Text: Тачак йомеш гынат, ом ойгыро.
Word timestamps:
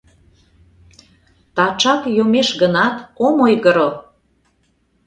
Тачак 1.55 2.01
йомеш 2.15 2.49
гынат, 2.61 2.95
ом 3.25 3.35
ойгыро. 3.45 3.89